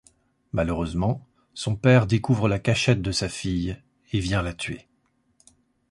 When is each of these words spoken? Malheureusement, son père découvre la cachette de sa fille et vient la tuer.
Malheureusement, 0.51 1.27
son 1.53 1.75
père 1.75 2.07
découvre 2.07 2.47
la 2.49 2.57
cachette 2.57 3.03
de 3.03 3.11
sa 3.11 3.29
fille 3.29 3.77
et 4.11 4.19
vient 4.19 4.41
la 4.41 4.51
tuer. 4.55 4.87